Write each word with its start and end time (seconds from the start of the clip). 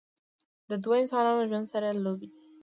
د 0.69 0.71
دوه 0.83 0.95
انسانانو 1.03 1.47
ژوند 1.49 1.65
سره 1.73 1.87
لوبې 2.03 2.27
دي 2.33 2.41